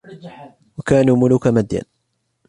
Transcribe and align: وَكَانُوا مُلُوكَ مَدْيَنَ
وَكَانُوا 0.77 1.17
مُلُوكَ 1.17 1.47
مَدْيَنَ 1.47 1.83